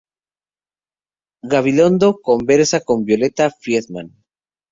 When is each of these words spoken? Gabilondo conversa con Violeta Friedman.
Gabilondo 1.43 2.11
conversa 2.21 2.79
con 2.79 3.05
Violeta 3.05 3.51
Friedman. 3.51 4.09